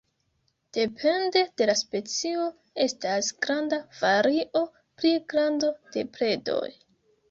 Depende 0.77 1.43
de 1.63 1.67
la 1.71 1.75
specio 1.81 2.49
estas 2.87 3.31
granda 3.45 3.81
vario 4.01 4.67
pri 4.81 5.17
grando 5.33 5.75
de 5.97 6.11
predoj. 6.19 6.69